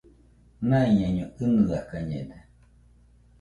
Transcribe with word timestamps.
Naiñaiño 0.69 1.25
ɨnɨakañede 1.43 2.37